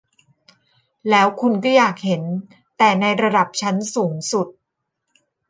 [1.09, 2.23] แล้วคุณก็อยากเห็น
[2.77, 4.47] แต่ในระดับชั้นสูงสุด